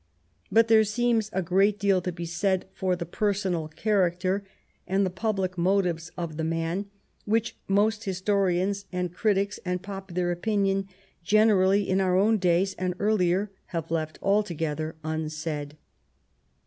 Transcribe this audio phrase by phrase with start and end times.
[0.51, 4.43] But there seems a great deal to be said for the personal character
[4.87, 6.87] and the public motives of the man,
[7.25, 10.87] which most historians and critics, and popular opinion
[11.23, 15.77] generally in our own days and earlier, have left alto gether unsaid.